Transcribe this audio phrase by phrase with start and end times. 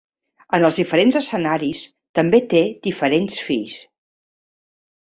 [0.57, 1.83] En els diferents escenaris,
[2.21, 3.79] també té diferents fills.